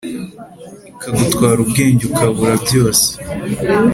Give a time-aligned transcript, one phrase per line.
[0.91, 3.05] Ikagutwara ubwenge ukabura byose